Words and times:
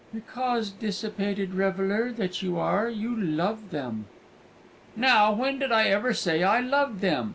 "Because, 0.11 0.71
dissipated 0.71 1.53
reveller 1.53 2.11
that 2.13 2.41
you 2.41 2.57
are, 2.57 2.89
you 2.89 3.15
love 3.15 3.69
them." 3.69 4.07
"Now, 4.95 5.31
when 5.31 5.59
did 5.59 5.71
I 5.71 5.89
ever 5.89 6.11
say 6.15 6.41
I 6.41 6.59
loved 6.59 7.01
them? 7.01 7.29